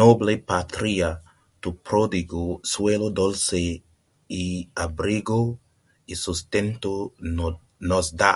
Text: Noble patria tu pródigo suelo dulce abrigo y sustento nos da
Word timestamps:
Noble 0.00 0.34
patria 0.52 1.08
tu 1.66 1.72
pródigo 1.88 2.44
suelo 2.70 3.10
dulce 3.18 3.60
abrigo 4.86 5.42
y 6.14 6.20
sustento 6.22 6.94
nos 7.92 8.12
da 8.26 8.32